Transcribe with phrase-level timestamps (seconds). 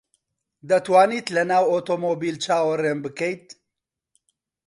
[0.69, 3.45] دەتوانیت لەناو ئۆتۆمۆبیل چاوەڕێم بکەیت؟